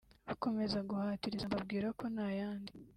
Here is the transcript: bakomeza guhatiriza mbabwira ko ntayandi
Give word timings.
bakomeza 0.27 0.77
guhatiriza 0.89 1.45
mbabwira 1.49 1.87
ko 1.99 2.03
ntayandi 2.13 2.71